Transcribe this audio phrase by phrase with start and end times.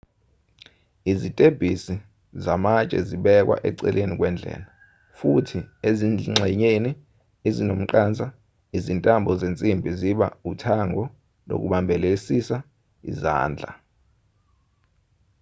[1.11, 4.67] izitebhisizamatshe zibekwa eceleni kwendlela
[5.17, 6.91] futhi ezingxenyeni
[7.47, 8.25] ezinomqansa
[8.77, 11.03] izintambo zensimbi ziba uthango
[11.49, 12.57] lokubambelelisa
[13.11, 13.71] izandla